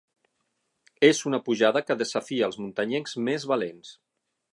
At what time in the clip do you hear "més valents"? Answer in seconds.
3.29-3.93